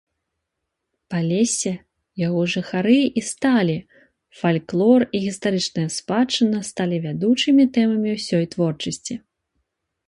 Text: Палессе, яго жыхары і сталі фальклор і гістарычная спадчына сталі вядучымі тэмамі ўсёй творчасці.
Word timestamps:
Палессе, 1.13 1.73
яго 2.27 2.41
жыхары 2.55 2.95
і 3.21 3.23
сталі 3.31 3.77
фальклор 4.41 5.01
і 5.19 5.23
гістарычная 5.29 5.87
спадчына 5.99 6.59
сталі 6.73 6.97
вядучымі 7.07 7.63
тэмамі 7.79 8.09
ўсёй 8.17 8.45
творчасці. 8.59 9.13